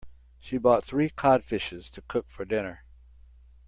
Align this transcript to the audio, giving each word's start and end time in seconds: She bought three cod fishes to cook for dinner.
She 0.39 0.57
bought 0.57 0.83
three 0.83 1.11
cod 1.11 1.43
fishes 1.43 1.91
to 1.91 2.01
cook 2.01 2.31
for 2.31 2.43
dinner. 2.43 2.81